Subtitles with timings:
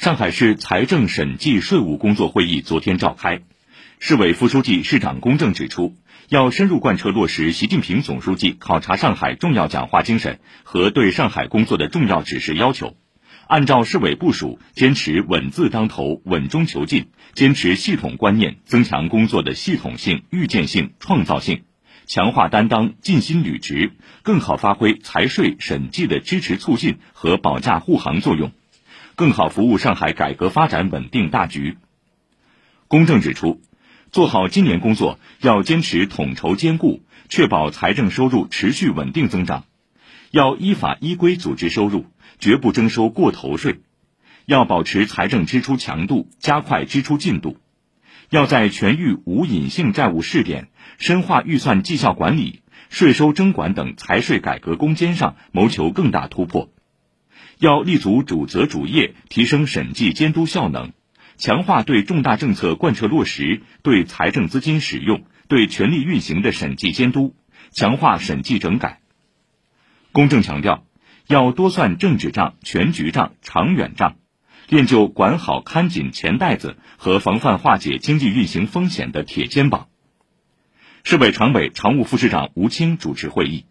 [0.00, 3.42] 上海市财政审计税务工作会议昨天召开，
[3.98, 5.94] 市委副书记、市长龚正指出，
[6.30, 12.96] 要深入贯彻落实习近平总书记考察上海重要讲话精神和对上海工作的重要指示要求，
[13.46, 21.64] 按照市委部署，坚持稳字当头、稳中求进，坚持系统观念，增强工作的系统性、预见性、创造性，
[22.06, 23.92] 强化担当、尽心履职，
[24.22, 28.50] 更好发挥财税审计的支持促进和保驾护航作用。
[29.20, 31.76] 更好服务上海改革发展稳定大局。
[32.88, 33.60] 公正指出，
[34.10, 39.64] 做好今年工作要坚持统筹兼顾，确保财政收入持续稳定增长；
[40.30, 42.06] 要依法依规组织收入，
[42.38, 43.82] 绝不征收过头税；
[44.46, 47.58] 要保持财政支出强度，加快支出进度；
[48.30, 56.70] 要在全域无隐性债务试点、深化预算绩效管理、税收征管等财税改革攻坚上谋求更大突破。
[57.58, 60.92] 要立足主责主业，提升审计监督效能，
[61.36, 67.34] 强化对重大政策贯彻落实、对财政资金使用、对权力运行的审计监督，
[67.70, 69.00] 强化审计整改。
[70.12, 70.84] 公正强调，
[71.26, 74.16] 要多算政治账、全局账、长远账，
[74.68, 79.88] 练就管好看紧钱袋子和防范化解经济运行风险的铁肩膀。
[81.04, 83.64] 市委常委、常务副市长吴清主持会议。